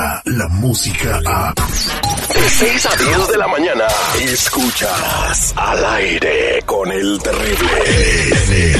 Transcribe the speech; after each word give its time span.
llega 0.00 0.22
la 0.24 0.48
música 0.48 1.20
a... 1.26 1.54
De 1.54 2.48
6 2.48 2.86
a 2.86 2.96
10 2.96 3.28
de 3.28 3.38
la 3.38 3.48
mañana, 3.48 3.86
escuchas 4.20 5.52
al 5.56 5.84
aire 5.84 6.62
con 6.64 6.90
el 6.90 7.18
terrible. 7.22 8.79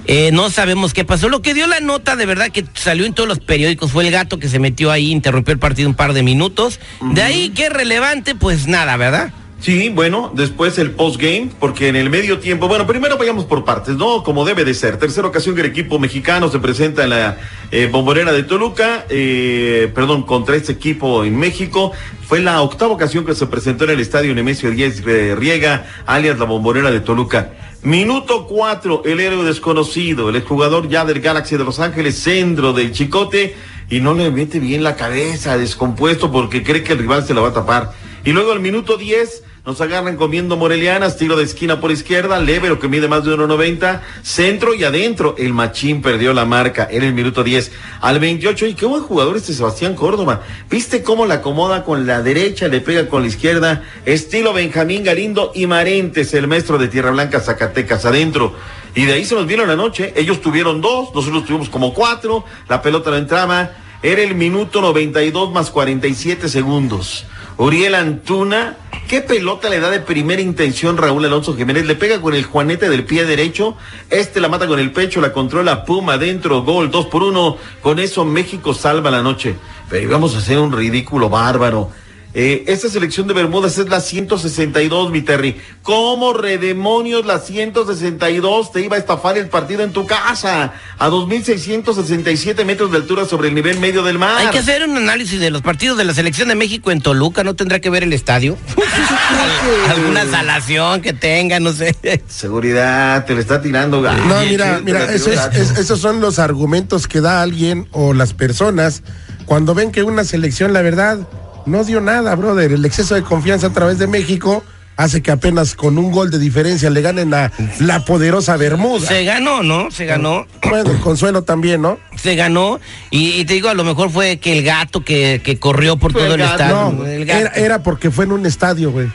Eh, 0.05 0.29
no 0.31 0.49
sabemos 0.51 0.93
qué 0.93 1.05
pasó. 1.05 1.29
Lo 1.29 1.41
que 1.41 1.53
dio 1.53 1.65
la 1.65 1.79
nota 1.79 2.15
de 2.15 2.25
verdad 2.25 2.49
que 2.51 2.65
salió 2.75 3.05
en 3.05 3.13
todos 3.13 3.27
los 3.27 3.39
periódicos 3.39 3.91
fue 3.91 4.05
el 4.05 4.11
gato 4.11 4.37
que 4.37 4.47
se 4.49 4.59
metió 4.59 4.91
ahí, 4.91 5.11
interrumpió 5.11 5.53
el 5.53 5.59
partido 5.59 5.89
un 5.89 5.95
par 5.95 6.13
de 6.13 6.23
minutos. 6.23 6.79
De 7.01 7.23
ahí, 7.23 7.49
qué 7.49 7.69
relevante, 7.69 8.35
pues 8.35 8.67
nada, 8.67 8.95
¿verdad? 8.97 9.31
Sí, 9.59 9.89
bueno, 9.89 10.31
después 10.35 10.77
el 10.77 10.91
postgame, 10.91 11.49
porque 11.59 11.87
en 11.87 11.95
el 11.95 12.11
medio 12.11 12.37
tiempo, 12.37 12.67
bueno, 12.67 12.85
primero 12.85 13.17
vayamos 13.17 13.45
por 13.45 13.65
partes, 13.65 13.95
¿no? 13.95 14.21
Como 14.23 14.45
debe 14.45 14.63
de 14.63 14.75
ser. 14.75 14.97
Tercera 14.97 15.27
ocasión 15.27 15.55
que 15.55 15.61
el 15.61 15.67
equipo 15.67 15.97
mexicano 15.97 16.47
se 16.49 16.59
presenta 16.59 17.03
en 17.03 17.09
la 17.09 17.37
eh, 17.71 17.89
bombonera 17.91 18.31
de 18.31 18.43
Toluca, 18.43 19.05
eh, 19.09 19.91
perdón, 19.95 20.23
contra 20.23 20.55
este 20.55 20.73
equipo 20.73 21.23
en 21.23 21.35
México. 21.37 21.91
Fue 22.27 22.39
la 22.39 22.61
octava 22.61 22.93
ocasión 22.93 23.25
que 23.25 23.33
se 23.33 23.47
presentó 23.47 23.85
en 23.85 23.91
el 23.91 23.99
estadio 23.99 24.35
Nemesio 24.35 24.69
Díaz 24.69 25.01
eh, 25.07 25.35
Riega, 25.35 25.87
alias 26.05 26.37
la 26.37 26.45
bombonera 26.45 26.91
de 26.91 26.99
Toluca. 26.99 27.53
Minuto 27.81 28.45
cuatro, 28.45 29.01
el 29.05 29.19
héroe 29.19 29.43
desconocido, 29.43 30.29
el 30.29 30.35
exjugador 30.35 30.87
ya 30.87 31.03
del 31.03 31.19
Galaxy 31.19 31.57
de 31.57 31.63
Los 31.63 31.79
Ángeles, 31.79 32.15
centro 32.19 32.73
del 32.73 32.91
Chicote, 32.91 33.55
y 33.89 34.01
no 34.01 34.13
le 34.13 34.29
mete 34.29 34.59
bien 34.59 34.83
la 34.83 34.95
cabeza, 34.95 35.57
descompuesto, 35.57 36.31
porque 36.31 36.63
cree 36.63 36.83
que 36.83 36.93
el 36.93 36.99
rival 36.99 37.25
se 37.25 37.33
la 37.33 37.41
va 37.41 37.49
a 37.49 37.53
tapar. 37.53 37.93
Y 38.23 38.33
luego 38.33 38.51
al 38.51 38.59
minuto 38.59 38.97
10 38.97 39.46
nos 39.67 39.81
agarran 39.81 40.15
comiendo 40.15 40.55
morelianas, 40.55 41.17
tiro 41.17 41.35
de 41.35 41.43
esquina 41.43 41.81
por 41.81 41.91
izquierda, 41.91 42.39
Levero 42.39 42.79
que 42.79 42.87
mide 42.87 43.09
más 43.09 43.25
de 43.25 43.35
1.90, 43.35 43.99
centro 44.21 44.73
y 44.73 44.85
adentro. 44.85 45.35
El 45.37 45.53
machín 45.53 46.01
perdió 46.01 46.31
la 46.31 46.45
marca 46.45 46.87
en 46.89 47.03
el 47.03 47.13
minuto 47.13 47.43
10. 47.43 47.73
Al 47.99 48.21
28, 48.21 48.65
y 48.65 48.75
qué 48.75 48.85
buen 48.85 49.03
jugador 49.03 49.35
este 49.35 49.51
Sebastián 49.51 49.93
Córdoba. 49.93 50.41
¿Viste 50.69 51.03
cómo 51.03 51.25
la 51.25 51.33
acomoda 51.35 51.83
con 51.83 52.07
la 52.07 52.21
derecha, 52.21 52.69
le 52.69 52.79
pega 52.79 53.09
con 53.09 53.23
la 53.23 53.27
izquierda? 53.27 53.83
Estilo 54.05 54.53
Benjamín 54.53 55.03
Galindo 55.03 55.51
y 55.53 55.67
Marentes, 55.67 56.33
el 56.33 56.47
maestro 56.47 56.77
de 56.77 56.87
Tierra 56.87 57.11
Blanca, 57.11 57.41
Zacatecas, 57.41 58.05
adentro. 58.05 58.55
Y 58.95 59.03
de 59.03 59.15
ahí 59.15 59.25
se 59.25 59.35
nos 59.35 59.47
vino 59.47 59.65
la 59.65 59.75
noche. 59.75 60.13
Ellos 60.15 60.39
tuvieron 60.39 60.79
dos, 60.79 61.13
nosotros 61.13 61.43
tuvimos 61.43 61.67
como 61.67 61.93
cuatro, 61.93 62.45
la 62.69 62.81
pelota 62.81 63.09
no 63.09 63.17
entraba. 63.17 63.71
Era 64.01 64.21
el 64.21 64.33
minuto 64.33 64.79
92 64.79 65.51
más 65.51 65.71
47 65.71 66.47
segundos. 66.47 67.25
Uriel 67.59 67.95
Antuna, 67.95 68.77
¿qué 69.07 69.21
pelota 69.21 69.67
le 69.69 69.79
da 69.79 69.89
de 69.89 69.99
primera 69.99 70.39
intención 70.39 70.95
Raúl 70.95 71.25
Alonso 71.25 71.55
Jiménez? 71.55 71.87
Le 71.87 71.95
pega 71.95 72.21
con 72.21 72.35
el 72.35 72.43
juanete 72.43 72.87
del 72.87 73.03
pie 73.03 73.25
derecho, 73.25 73.75
este 74.11 74.39
la 74.39 74.47
mata 74.47 74.67
con 74.67 74.79
el 74.79 74.91
pecho, 74.91 75.21
la 75.21 75.33
controla 75.33 75.83
Puma 75.83 76.13
adentro, 76.13 76.61
gol, 76.61 76.91
dos 76.91 77.07
por 77.07 77.23
uno. 77.23 77.57
Con 77.81 77.97
eso 77.97 78.25
México 78.25 78.75
salva 78.75 79.09
la 79.09 79.23
noche. 79.23 79.55
Pero 79.89 80.03
íbamos 80.03 80.35
a 80.35 80.37
hacer 80.37 80.59
un 80.59 80.71
ridículo 80.71 81.29
bárbaro. 81.29 81.89
Eh, 82.39 82.65
esta 82.67 82.87
selección 82.87 83.25
de 83.25 83.33
Bermudas 83.33 83.79
es 83.79 83.89
la 83.89 83.99
162, 83.99 85.09
mi 85.09 85.23
Terry. 85.23 85.59
¿Cómo 85.81 86.33
redemonios 86.33 87.25
la 87.25 87.39
162 87.39 88.71
te 88.71 88.81
iba 88.81 88.95
a 88.95 88.99
estafar 88.99 89.39
el 89.39 89.49
partido 89.49 89.81
en 89.81 89.91
tu 89.91 90.05
casa? 90.05 90.73
A 90.99 91.09
2.667 91.09 92.63
metros 92.63 92.91
de 92.91 92.97
altura 92.97 93.25
sobre 93.25 93.47
el 93.47 93.55
nivel 93.55 93.79
medio 93.79 94.03
del 94.03 94.19
mar. 94.19 94.37
Hay 94.37 94.49
que 94.51 94.59
hacer 94.59 94.87
un 94.87 94.95
análisis 94.95 95.39
de 95.39 95.49
los 95.49 95.63
partidos 95.63 95.97
de 95.97 96.03
la 96.03 96.13
selección 96.13 96.49
de 96.49 96.53
México 96.53 96.91
en 96.91 97.01
Toluca, 97.01 97.43
¿no 97.43 97.55
tendrá 97.55 97.79
que 97.79 97.89
ver 97.89 98.03
el 98.03 98.13
estadio? 98.13 98.55
Alguna 99.89 100.27
salación 100.27 101.01
que 101.01 101.13
tenga, 101.13 101.59
no 101.59 101.73
sé. 101.73 101.95
Seguridad, 102.27 103.25
te 103.25 103.33
le 103.33 103.41
está 103.41 103.63
tirando 103.63 103.99
gas. 104.03 104.15
No, 104.27 104.41
mira, 104.41 104.79
mira, 104.83 105.11
eso 105.11 105.31
es- 105.31 105.39
es- 105.55 105.79
esos 105.79 105.99
son 105.99 106.21
los 106.21 106.37
argumentos 106.37 107.07
que 107.07 107.19
da 107.19 107.41
alguien 107.41 107.87
o 107.93 108.13
las 108.13 108.33
personas 108.33 109.01
cuando 109.45 109.73
ven 109.73 109.91
que 109.91 110.03
una 110.03 110.23
selección, 110.23 110.71
la 110.71 110.83
verdad, 110.83 111.19
no 111.67 111.83
dio 111.83 112.01
nada, 112.01 112.33
brother. 112.35 112.71
El 112.71 112.85
exceso 112.85 113.13
de 113.15 113.21
confianza 113.23 113.67
a 113.67 113.73
través 113.73 113.99
de 113.99 114.07
México 114.07 114.63
hace 114.95 115.21
que 115.21 115.29
apenas 115.29 115.75
con 115.75 115.99
un 115.99 116.11
gol 116.11 116.31
de 116.31 116.39
diferencia 116.39 116.89
le 116.89 117.01
ganen 117.03 117.31
a 117.33 117.51
la 117.79 118.03
poderosa 118.03 118.57
Bermuda. 118.57 119.07
Se 119.07 119.23
ganó, 119.25 119.61
¿no? 119.61 119.91
Se 119.91 120.05
ganó. 120.05 120.47
Bueno, 120.67 120.89
el 120.89 120.99
consuelo 121.01 121.43
también, 121.43 121.83
¿no? 121.83 121.99
Se 122.15 122.35
ganó. 122.35 122.79
Y, 123.11 123.33
y 123.33 123.45
te 123.45 123.53
digo, 123.53 123.69
a 123.69 123.75
lo 123.75 123.83
mejor 123.83 124.09
fue 124.09 124.37
que 124.39 124.57
el 124.57 124.63
gato 124.63 125.03
que, 125.05 125.39
que 125.43 125.59
corrió 125.59 125.97
por 125.97 126.13
Fue 126.13 126.23
todo 126.23 126.33
el 126.33 126.39
gato. 126.41 126.63
estadio. 126.63 126.91
No, 126.93 127.05
el 127.05 127.25
gato. 127.25 127.39
era, 127.41 127.49
era 127.51 127.83
porque 127.83 128.09
fue 128.09 128.25
en 128.25 128.31
un 128.31 128.45
estadio, 128.47 128.91
güey. 128.91 129.07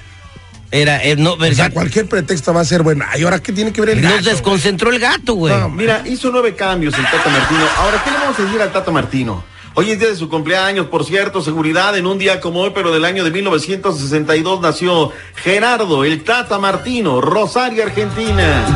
Era, 0.71 1.03
eh, 1.05 1.17
no, 1.17 1.35
el 1.35 1.53
O 1.53 1.55
sea, 1.55 1.65
gato- 1.67 1.75
cualquier 1.75 2.07
pretexto 2.09 2.55
va 2.55 2.61
a 2.61 2.65
ser 2.65 2.83
bueno. 2.83 3.05
Ay, 3.11 3.25
ahora 3.25 3.41
qué 3.41 3.53
tiene 3.53 3.73
que 3.73 3.81
ver 3.83 3.91
el 3.91 4.03
nos 4.03 4.13
gato? 4.13 4.31
desconcentró 4.31 4.91
el 4.91 5.01
gato, 5.01 5.35
güey. 5.35 5.53
No, 5.55 5.69
mira, 5.69 6.03
hizo 6.07 6.31
nueve 6.31 6.55
cambios 6.55 6.95
el 6.97 7.05
Tata 7.05 7.29
Martino. 7.29 7.61
Ahora, 7.77 8.03
¿qué 8.05 8.11
le 8.11 8.17
vamos 8.19 8.39
a 8.39 8.43
decir 8.43 8.63
al 8.63 8.73
Tata 8.73 8.91
Martino? 8.91 9.45
Hoy 9.75 9.91
es 9.91 9.99
día 9.99 10.09
de 10.09 10.17
su 10.17 10.29
cumpleaños, 10.29 10.87
por 10.87 11.03
cierto, 11.05 11.41
seguridad, 11.41 11.97
en 11.97 12.07
un 12.07 12.19
día 12.19 12.43
como 12.43 12.61
hoy, 12.61 12.73
pero 12.75 12.93
del 12.93 13.07
año 13.07 13.25
de 13.25 13.31
1962 13.31 14.61
nació 14.61 15.13
Gerardo, 15.35 16.05
el 16.05 16.25
Tata 16.25 16.59
Martino, 16.59 17.23
Rosario, 17.23 17.83
Argentina. 17.83 18.67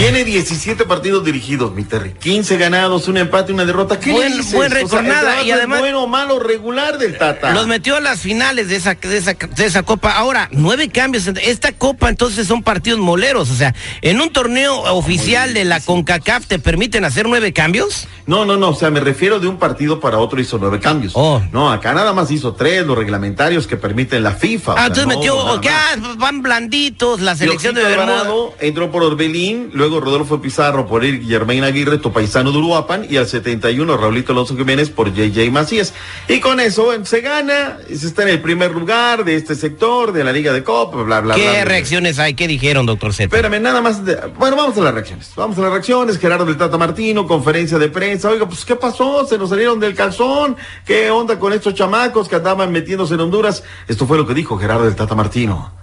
Tiene 0.00 0.24
17 0.24 0.86
partidos 0.86 1.26
dirigidos, 1.26 1.74
mi 1.74 1.84
Terry. 1.84 2.14
15 2.14 2.56
ganados, 2.56 3.06
un 3.06 3.18
empate, 3.18 3.52
una 3.52 3.66
derrota. 3.66 4.00
¿Qué 4.00 4.12
Buen- 4.12 4.30
le 4.30 4.36
dices? 4.38 4.54
buen 4.54 4.72
O 4.72 4.74
sea, 4.74 4.80
récord, 5.02 5.02
nada, 5.02 5.42
y 5.42 5.50
además- 5.50 5.80
bueno, 5.80 6.06
malo, 6.06 6.38
regular 6.38 6.96
del 6.96 7.18
Tata. 7.18 7.50
Los 7.52 7.66
metió 7.66 7.96
a 7.96 8.00
las 8.00 8.20
finales 8.20 8.68
de 8.68 8.76
esa, 8.76 8.94
de 8.94 9.18
esa, 9.18 9.34
de 9.34 9.66
esa 9.66 9.82
copa. 9.82 10.12
Ahora, 10.12 10.48
nueve 10.52 10.88
cambios. 10.88 11.26
Esta 11.26 11.72
copa 11.72 12.08
entonces 12.08 12.46
son 12.46 12.62
partidos 12.62 12.98
moleros. 12.98 13.50
O 13.50 13.54
sea, 13.54 13.74
en 14.00 14.22
un 14.22 14.32
torneo 14.32 14.74
oficial 14.94 15.52
de 15.52 15.66
la 15.66 15.80
CONCACAF 15.80 16.46
te 16.46 16.58
permiten 16.58 17.04
hacer 17.04 17.28
nueve 17.28 17.52
cambios. 17.52 18.08
No, 18.24 18.46
no, 18.46 18.56
no, 18.56 18.70
o 18.70 18.74
sea, 18.74 18.88
me 18.90 19.00
refiero 19.00 19.38
de 19.38 19.48
un 19.48 19.58
partido 19.58 20.00
para 20.00 20.16
otro 20.16 20.40
hizo 20.40 20.56
nueve 20.58 20.80
cambios. 20.80 21.12
Oh. 21.14 21.42
No, 21.52 21.70
acá 21.70 21.92
nada 21.92 22.14
más 22.14 22.30
hizo 22.30 22.54
tres, 22.54 22.86
los 22.86 22.96
reglamentarios 22.96 23.66
que 23.66 23.76
permiten 23.76 24.22
la 24.22 24.32
FIFA. 24.32 24.72
Ah, 24.72 24.76
sea, 24.76 24.86
entonces 24.86 25.06
no, 25.08 25.16
metió, 25.18 25.46
ah, 25.46 25.96
van 26.16 26.40
blanditos, 26.40 27.20
la 27.20 27.36
selección 27.36 27.74
de 27.74 27.82
Bermuda. 27.82 28.02
Alvarado 28.20 28.54
entró 28.60 28.90
por 28.90 29.02
Orbelín, 29.02 29.68
luego 29.74 29.89
luego 29.90 30.04
Rodolfo 30.04 30.40
Pizarro 30.40 30.86
por 30.86 31.04
ir 31.04 31.24
Germain 31.26 31.64
Aguirre, 31.64 31.98
tu 31.98 32.12
paisano 32.12 32.52
de 32.52 32.58
Uruapan, 32.58 33.06
y 33.10 33.16
al 33.16 33.26
71 33.26 33.96
Raulito 33.96 34.32
Alonso 34.32 34.56
Jiménez 34.56 34.88
por 34.90 35.12
JJ 35.12 35.50
Macías. 35.50 35.92
Y 36.28 36.38
con 36.40 36.60
eso 36.60 36.92
se 37.04 37.20
gana, 37.20 37.78
se 37.88 38.06
está 38.06 38.22
en 38.22 38.28
el 38.28 38.40
primer 38.40 38.70
lugar 38.72 39.24
de 39.24 39.34
este 39.36 39.54
sector, 39.54 40.12
de 40.12 40.22
la 40.24 40.32
Liga 40.32 40.52
de 40.52 40.62
Copa, 40.62 41.02
bla, 41.02 41.20
bla, 41.20 41.34
¿Qué 41.34 41.42
bla. 41.42 41.52
bla. 41.52 41.64
reacciones 41.64 42.18
hay? 42.18 42.34
¿Qué 42.34 42.46
dijeron, 42.46 42.86
doctor 42.86 43.12
Z? 43.12 43.24
Espérame, 43.24 43.60
nada 43.60 43.80
más. 43.80 44.04
de- 44.04 44.16
bueno, 44.38 44.56
vamos 44.56 44.76
a 44.78 44.80
las 44.82 44.94
reacciones. 44.94 45.32
Vamos 45.36 45.58
a 45.58 45.62
las 45.62 45.70
reacciones. 45.72 46.18
Gerardo 46.18 46.44
del 46.44 46.56
Tata 46.56 46.78
Martino, 46.78 47.26
conferencia 47.26 47.78
de 47.78 47.88
prensa. 47.88 48.28
Oiga, 48.30 48.46
pues, 48.46 48.64
¿qué 48.64 48.76
pasó? 48.76 49.26
Se 49.26 49.36
nos 49.38 49.50
salieron 49.50 49.80
del 49.80 49.94
calzón. 49.94 50.56
¿Qué 50.86 51.10
onda 51.10 51.38
con 51.38 51.52
estos 51.52 51.74
chamacos 51.74 52.28
que 52.28 52.36
andaban 52.36 52.70
metiéndose 52.72 53.14
en 53.14 53.20
Honduras? 53.20 53.62
Esto 53.88 54.06
fue 54.06 54.16
lo 54.16 54.26
que 54.26 54.34
dijo 54.34 54.56
Gerardo 54.58 54.84
del 54.84 54.94
Tata 54.96 55.14
Martino. 55.14 55.79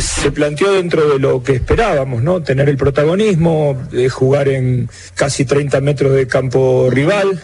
Se 0.00 0.32
planteó 0.32 0.72
dentro 0.72 1.06
de 1.06 1.18
lo 1.18 1.42
que 1.42 1.52
esperábamos, 1.52 2.22
¿no? 2.22 2.42
Tener 2.42 2.68
el 2.70 2.78
protagonismo, 2.78 3.76
eh, 3.92 4.08
jugar 4.08 4.48
en 4.48 4.88
casi 5.14 5.44
30 5.44 5.82
metros 5.82 6.14
de 6.14 6.26
campo 6.26 6.88
rival. 6.90 7.38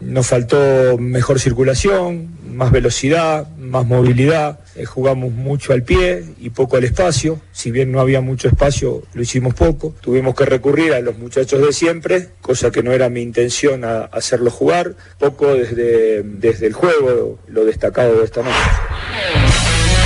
Nos 0.00 0.28
faltó 0.28 0.96
mejor 0.96 1.40
circulación, 1.40 2.28
más 2.54 2.70
velocidad, 2.70 3.48
más 3.56 3.84
movilidad. 3.84 4.60
Eh, 4.76 4.84
jugamos 4.84 5.32
mucho 5.32 5.72
al 5.72 5.82
pie 5.82 6.24
y 6.38 6.50
poco 6.50 6.76
al 6.76 6.84
espacio. 6.84 7.40
Si 7.50 7.72
bien 7.72 7.90
no 7.90 8.00
había 8.00 8.20
mucho 8.20 8.46
espacio, 8.46 9.02
lo 9.12 9.22
hicimos 9.22 9.54
poco. 9.54 9.92
Tuvimos 10.00 10.36
que 10.36 10.44
recurrir 10.44 10.92
a 10.92 11.00
los 11.00 11.18
muchachos 11.18 11.60
de 11.66 11.72
siempre, 11.72 12.28
cosa 12.42 12.70
que 12.70 12.84
no 12.84 12.92
era 12.92 13.08
mi 13.08 13.22
intención 13.22 13.82
hacerlo 13.84 14.52
jugar. 14.52 14.94
Poco 15.18 15.52
desde, 15.54 16.22
desde 16.22 16.68
el 16.68 16.74
juego, 16.74 17.40
lo 17.48 17.64
destacado 17.64 18.20
de 18.20 18.24
esta 18.24 18.42
noche. 18.42 18.54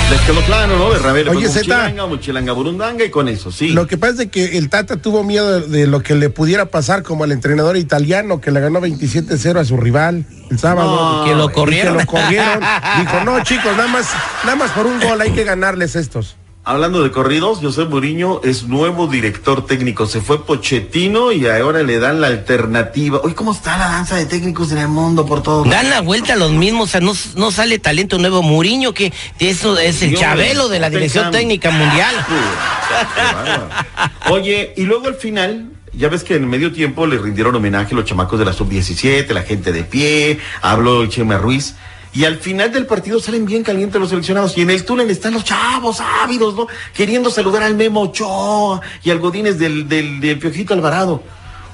Les 0.09 0.21
quedó 0.21 0.41
claro, 0.41 0.75
¿no? 0.75 0.85
Oye, 0.87 1.47
Zeta. 1.47 1.59
Muchilanga, 1.59 2.05
Muchilanga 2.07 2.51
Burundanga 2.53 3.05
y 3.05 3.11
con 3.11 3.27
eso, 3.27 3.51
sí. 3.51 3.69
Lo 3.69 3.85
que 3.85 3.97
pasa 3.97 4.23
es 4.23 4.29
que 4.31 4.57
el 4.57 4.69
Tata 4.69 4.97
tuvo 4.97 5.23
miedo 5.23 5.61
de, 5.61 5.67
de 5.67 5.87
lo 5.87 6.01
que 6.01 6.15
le 6.15 6.31
pudiera 6.31 6.65
pasar 6.65 7.03
como 7.03 7.25
al 7.25 7.31
entrenador 7.31 7.77
italiano 7.77 8.41
que 8.41 8.49
le 8.49 8.59
ganó 8.59 8.81
27-0 8.81 9.59
a 9.59 9.65
su 9.65 9.77
rival 9.77 10.25
el 10.49 10.57
sábado. 10.57 11.19
No, 11.19 11.25
que 11.25 11.35
lo 11.35 11.45
Y 11.45 11.53
corrieron. 11.53 11.97
Que 11.97 12.03
lo 12.05 12.09
corrieron. 12.09 12.59
Dijo, 12.99 13.23
no, 13.23 13.43
chicos, 13.43 13.71
nada 13.77 13.87
más, 13.87 14.07
nada 14.43 14.55
más 14.55 14.71
por 14.71 14.87
un 14.87 14.99
gol 14.99 15.21
hay 15.21 15.31
que 15.31 15.43
ganarles 15.43 15.95
estos. 15.95 16.37
Hablando 16.69 17.01
de 17.01 17.09
corridos, 17.09 17.61
José 17.63 17.85
Muriño 17.85 18.41
es 18.43 18.65
nuevo 18.65 19.07
director 19.07 19.65
técnico. 19.65 20.05
Se 20.05 20.21
fue 20.21 20.45
Pochettino 20.45 21.31
y 21.31 21.47
ahora 21.47 21.81
le 21.81 21.97
dan 21.97 22.21
la 22.21 22.27
alternativa. 22.27 23.19
Oye, 23.23 23.33
¿cómo 23.33 23.53
está 23.53 23.75
la 23.75 23.87
danza 23.87 24.17
de 24.17 24.27
técnicos 24.27 24.71
en 24.71 24.77
el 24.77 24.87
mundo 24.87 25.25
por 25.25 25.41
todo? 25.41 25.63
Dan 25.63 25.89
la 25.89 26.01
vuelta 26.01 26.33
a 26.33 26.35
los 26.35 26.51
mismos, 26.51 26.89
o 26.89 26.91
sea, 26.91 27.01
no, 27.01 27.13
no 27.37 27.49
sale 27.49 27.79
talento 27.79 28.19
nuevo. 28.19 28.43
Muriño, 28.43 28.93
que 28.93 29.11
eso 29.39 29.79
es 29.79 30.03
el 30.03 30.09
Dios, 30.09 30.21
chabelo 30.21 30.69
de 30.69 30.77
la 30.77 30.91
Dirección. 30.91 31.31
Técnica 31.31 31.71
Mundial. 31.71 32.13
Bárbaro. 33.33 33.69
Oye, 34.29 34.71
y 34.77 34.83
luego 34.83 35.07
al 35.07 35.15
final, 35.15 35.71
ya 35.93 36.07
ves 36.07 36.23
que 36.23 36.35
en 36.35 36.47
medio 36.47 36.71
tiempo 36.71 37.07
le 37.07 37.17
rindieron 37.17 37.55
homenaje 37.55 37.95
a 37.95 37.97
los 37.97 38.05
chamacos 38.05 38.37
de 38.37 38.45
la 38.45 38.53
sub-17, 38.53 39.27
la 39.29 39.41
gente 39.41 39.71
de 39.71 39.83
pie, 39.85 40.37
habló 40.61 41.03
Chema 41.07 41.39
Ruiz. 41.39 41.73
Y 42.13 42.25
al 42.25 42.37
final 42.37 42.71
del 42.71 42.85
partido 42.87 43.19
salen 43.19 43.45
bien 43.45 43.63
calientes 43.63 43.99
los 44.01 44.09
seleccionados. 44.09 44.57
Y 44.57 44.61
en 44.61 44.71
el 44.71 44.83
túnel 44.83 45.09
están 45.11 45.33
los 45.33 45.43
chavos 45.43 45.99
ávidos, 46.01 46.55
¿no? 46.55 46.67
Queriendo 46.93 47.29
saludar 47.29 47.61
al 47.63 47.75
Memo 47.75 48.01
Ochoa 48.01 48.81
y 49.03 49.11
al 49.11 49.19
Godínez 49.19 49.59
del, 49.59 49.87
del, 49.87 50.19
del 50.19 50.39
Piojito 50.39 50.73
Alvarado. 50.73 51.21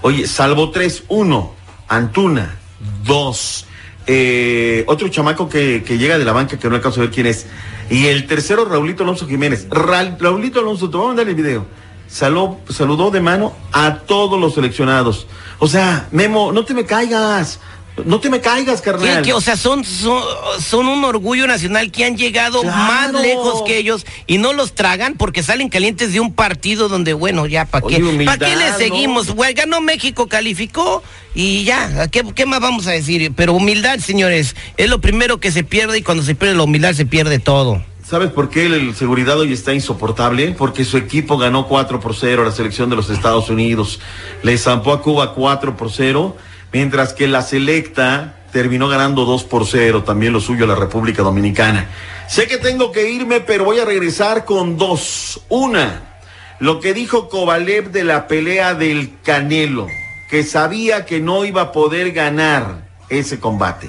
Oye, 0.01 0.27
salvo 0.27 0.71
tres, 0.71 1.03
uno, 1.07 1.53
Antuna, 1.87 2.57
dos, 3.05 3.65
eh, 4.07 4.83
otro 4.87 5.07
chamaco 5.07 5.47
que, 5.47 5.83
que 5.87 5.97
llega 5.97 6.17
de 6.17 6.25
la 6.25 6.33
banca 6.33 6.57
que 6.59 6.67
no 6.69 6.75
alcanzo 6.75 6.99
a 6.99 7.03
ver 7.05 7.11
quién 7.13 7.27
es. 7.27 7.45
Y 7.89 8.07
el 8.07 8.27
tercero, 8.27 8.65
Raulito 8.65 9.03
Alonso 9.03 9.27
Jiménez. 9.27 9.67
Ra- 9.69 10.17
Raulito 10.19 10.59
Alonso, 10.59 10.89
te 10.89 10.97
voy 10.97 11.05
a 11.05 11.07
mandar 11.09 11.29
el 11.29 11.35
video. 11.35 11.65
Saló, 12.07 12.59
saludó 12.69 13.09
de 13.09 13.21
mano 13.21 13.53
a 13.71 13.99
todos 13.99 14.39
los 14.39 14.53
seleccionados. 14.55 15.27
O 15.59 15.67
sea, 15.67 16.07
Memo, 16.11 16.51
no 16.51 16.65
te 16.65 16.73
me 16.73 16.85
caigas. 16.85 17.59
No 18.03 18.19
te 18.19 18.29
me 18.29 18.41
caigas, 18.41 18.81
¿Qué- 18.81 18.91
carnal. 18.91 19.21
qué? 19.21 19.31
o 19.33 19.39
sea, 19.39 19.55
son, 19.55 19.85
son, 19.85 20.21
son 20.59 20.87
un 20.87 21.05
orgullo 21.05 21.47
nacional 21.47 21.91
que 21.91 22.03
han 22.03 22.17
llegado 22.17 22.61
Claro. 22.61 22.75
más 22.77 23.13
lejos 23.13 23.61
que 23.65 23.77
ellos 23.77 24.05
y 24.27 24.37
no 24.37 24.51
los 24.51 24.75
tragan 24.75 25.13
porque 25.15 25.43
salen 25.43 25.69
calientes 25.69 26.11
de 26.11 26.19
un 26.19 26.33
partido 26.33 26.89
donde, 26.89 27.13
bueno, 27.13 27.45
ya, 27.45 27.63
¿para 27.65 27.87
qué? 27.87 27.99
¿Para 28.25 28.37
qué 28.37 28.55
le 28.57 28.71
¿no? 28.71 28.77
seguimos? 28.77 29.31
Güey, 29.31 29.53
ganó 29.53 29.79
México, 29.79 30.27
calificó 30.27 31.03
y 31.33 31.63
ya, 31.63 32.09
¿qué, 32.09 32.23
¿qué 32.35 32.45
más 32.45 32.59
vamos 32.59 32.85
a 32.87 32.91
decir? 32.91 33.31
Pero 33.35 33.53
humildad, 33.53 33.99
señores, 33.99 34.55
es 34.75 34.89
lo 34.89 34.99
primero 34.99 35.39
que 35.39 35.51
se 35.53 35.63
pierde 35.63 35.99
y 35.99 36.01
cuando 36.01 36.23
se 36.23 36.35
pierde 36.35 36.55
la 36.55 36.63
humildad 36.63 36.93
se 36.93 37.05
pierde 37.05 37.39
todo. 37.39 37.81
¿Sabes 38.05 38.29
por 38.29 38.49
qué 38.49 38.65
el, 38.67 38.73
el 38.73 38.95
seguridad 38.95 39.39
hoy 39.39 39.51
está 39.53 39.73
insoportable? 39.73 40.51
Porque 40.57 40.85
su 40.85 40.97
equipo 40.97 41.37
ganó 41.37 41.67
4 41.67 41.99
por 42.01 42.13
0 42.15 42.41
a 42.43 42.45
la 42.45 42.51
selección 42.51 42.89
de 42.89 42.95
los 42.97 43.09
Estados 43.09 43.49
Unidos. 43.49 43.99
Le 44.43 44.57
zampó 44.59 44.91
a 44.93 45.01
Cuba 45.01 45.33
4 45.33 45.75
por 45.75 45.91
0, 45.91 46.37
mientras 46.75 47.13
que 47.13 47.29
la 47.29 47.41
selecta 47.41 48.35
terminó 48.51 48.89
ganando 48.89 49.23
2 49.23 49.45
por 49.45 49.65
0, 49.65 50.03
también 50.03 50.33
lo 50.33 50.41
suyo 50.41 50.67
la 50.67 50.75
República 50.75 51.23
Dominicana. 51.23 51.87
Sé 52.27 52.47
que 52.47 52.57
tengo 52.57 52.91
que 52.91 53.09
irme, 53.09 53.39
pero 53.39 53.63
voy 53.63 53.79
a 53.79 53.85
regresar 53.85 54.43
con 54.43 54.75
dos. 54.75 55.39
Una, 55.47 56.19
lo 56.59 56.81
que 56.81 56.93
dijo 56.93 57.29
Kovalev 57.29 57.91
de 57.91 58.03
la 58.03 58.27
pelea 58.27 58.73
del 58.73 59.13
Canelo, 59.23 59.87
que 60.29 60.43
sabía 60.43 61.05
que 61.05 61.21
no 61.21 61.45
iba 61.45 61.61
a 61.61 61.71
poder 61.71 62.11
ganar 62.11 62.89
ese 63.07 63.39
combate. 63.39 63.87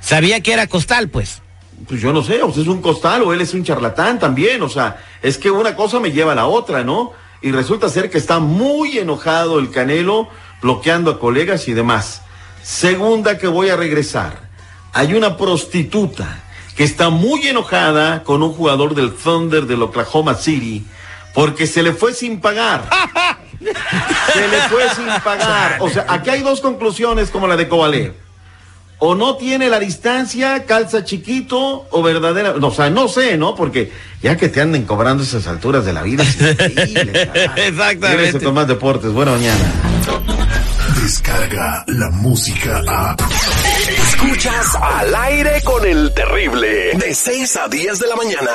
Sabía 0.00 0.40
que 0.40 0.54
era 0.54 0.66
costal, 0.68 1.10
pues. 1.10 1.42
Pues 1.86 2.00
yo 2.00 2.14
no 2.14 2.22
sé, 2.22 2.42
o 2.42 2.50
sea, 2.50 2.62
es 2.62 2.68
un 2.68 2.80
costal 2.80 3.24
o 3.24 3.34
él 3.34 3.42
es 3.42 3.52
un 3.52 3.62
charlatán 3.62 4.18
también, 4.18 4.62
o 4.62 4.70
sea, 4.70 5.04
es 5.20 5.36
que 5.36 5.50
una 5.50 5.76
cosa 5.76 6.00
me 6.00 6.12
lleva 6.12 6.32
a 6.32 6.36
la 6.36 6.46
otra, 6.46 6.82
¿no? 6.82 7.12
Y 7.42 7.50
resulta 7.50 7.90
ser 7.90 8.08
que 8.08 8.16
está 8.16 8.38
muy 8.38 8.96
enojado 8.96 9.58
el 9.58 9.70
Canelo, 9.70 10.30
bloqueando 10.62 11.10
a 11.10 11.18
colegas 11.18 11.68
y 11.68 11.74
demás. 11.74 12.22
Segunda 12.62 13.36
que 13.36 13.48
voy 13.48 13.68
a 13.68 13.76
regresar, 13.76 14.48
hay 14.92 15.14
una 15.14 15.36
prostituta 15.36 16.42
que 16.76 16.84
está 16.84 17.10
muy 17.10 17.46
enojada 17.46 18.22
con 18.22 18.42
un 18.42 18.52
jugador 18.52 18.94
del 18.94 19.12
Thunder 19.12 19.66
del 19.66 19.82
Oklahoma 19.82 20.34
City 20.34 20.86
porque 21.34 21.66
se 21.66 21.82
le 21.82 21.92
fue 21.92 22.14
sin 22.14 22.40
pagar. 22.40 22.88
se 24.32 24.48
le 24.48 24.60
fue 24.68 24.88
sin 24.94 25.08
pagar. 25.22 25.78
O 25.80 25.90
sea, 25.90 26.06
aquí 26.08 26.30
hay 26.30 26.42
dos 26.42 26.60
conclusiones 26.60 27.30
como 27.30 27.46
la 27.46 27.56
de 27.56 27.68
Kovalev 27.68 28.21
o 29.04 29.16
no 29.16 29.34
tiene 29.36 29.68
la 29.68 29.80
distancia, 29.80 30.64
calza 30.64 31.04
chiquito 31.04 31.88
o 31.90 32.02
verdadera, 32.04 32.54
no, 32.56 32.68
o 32.68 32.70
sea, 32.72 32.88
no 32.88 33.08
sé, 33.08 33.36
¿no? 33.36 33.56
Porque 33.56 33.90
ya 34.22 34.36
que 34.36 34.48
te 34.48 34.60
anden 34.60 34.84
cobrando 34.84 35.24
esas 35.24 35.48
alturas 35.48 35.84
de 35.84 35.92
la 35.92 36.02
vida, 36.02 36.22
es 36.22 36.40
increíble, 36.40 37.28
caray. 37.34 37.68
Exactamente. 37.68 38.44
Con 38.44 38.54
más 38.54 38.68
deportes, 38.68 39.12
buena 39.12 39.32
mañana. 39.32 39.58
Descarga 41.02 41.84
la 41.88 42.10
música 42.10 42.80
a. 42.86 43.16
Escuchas 43.88 44.76
al 44.80 45.12
aire 45.16 45.60
con 45.64 45.84
el 45.84 46.14
terrible. 46.14 46.96
De 46.96 47.12
6 47.12 47.56
a 47.56 47.66
10 47.66 47.98
de 47.98 48.06
la 48.06 48.14
mañana. 48.14 48.50